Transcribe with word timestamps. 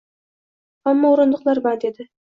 Hamma 0.89 1.11
o’rindiqlar 1.13 1.65
band 1.69 1.87
edi. 1.93 2.13